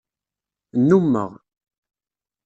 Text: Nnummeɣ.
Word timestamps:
Nnummeɣ. 0.79 1.31